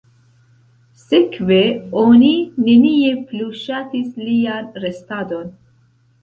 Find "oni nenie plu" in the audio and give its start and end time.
2.03-3.51